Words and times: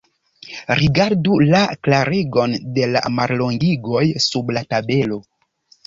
Rigardu 0.79 1.35
la 1.51 1.61
klarigon 1.89 2.57
de 2.79 2.91
la 2.97 3.05
mallongigoj 3.21 4.05
sub 4.29 4.55
la 4.59 4.69
tabelo. 4.77 5.25